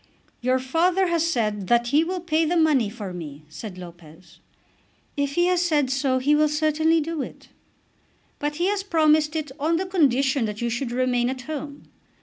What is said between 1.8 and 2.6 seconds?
he will pay the